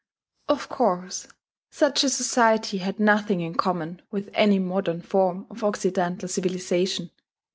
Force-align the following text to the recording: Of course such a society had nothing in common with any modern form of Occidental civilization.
Of 0.49 0.67
course 0.67 1.27
such 1.69 2.03
a 2.03 2.09
society 2.09 2.79
had 2.79 2.99
nothing 2.99 3.39
in 3.39 3.53
common 3.53 4.01
with 4.09 4.31
any 4.33 4.57
modern 4.57 5.03
form 5.03 5.45
of 5.51 5.63
Occidental 5.63 6.27
civilization. 6.27 7.11